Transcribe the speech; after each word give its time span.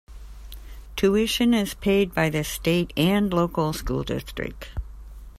Tuition 0.95 1.53
is 1.53 1.75
paid 1.75 2.11
by 2.15 2.31
the 2.31 2.43
state 2.43 2.91
and 2.97 3.31
local 3.31 3.71
school 3.71 4.01
district. 4.03 4.69